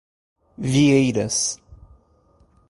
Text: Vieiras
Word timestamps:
Vieiras 0.71 1.61